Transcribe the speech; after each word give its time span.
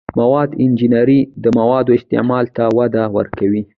د 0.09 0.13
موادو 0.21 0.55
انجنیری 0.65 1.19
د 1.43 1.45
موادو 1.59 1.91
استعمال 1.99 2.45
ته 2.55 2.63
وده 2.77 3.03
ورکوي. 3.17 3.63